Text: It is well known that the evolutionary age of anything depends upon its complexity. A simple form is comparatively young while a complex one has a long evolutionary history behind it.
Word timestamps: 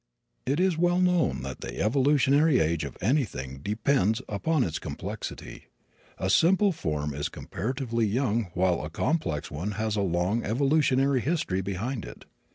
It 0.47 0.59
is 0.59 0.79
well 0.79 0.99
known 0.99 1.43
that 1.43 1.61
the 1.61 1.79
evolutionary 1.79 2.57
age 2.59 2.83
of 2.85 2.97
anything 3.01 3.59
depends 3.61 4.19
upon 4.27 4.63
its 4.63 4.79
complexity. 4.79 5.65
A 6.17 6.27
simple 6.27 6.71
form 6.71 7.13
is 7.13 7.29
comparatively 7.29 8.07
young 8.07 8.45
while 8.55 8.83
a 8.83 8.89
complex 8.89 9.51
one 9.51 9.73
has 9.73 9.95
a 9.95 10.01
long 10.01 10.41
evolutionary 10.43 11.19
history 11.21 11.61
behind 11.61 12.03
it. 12.03 12.25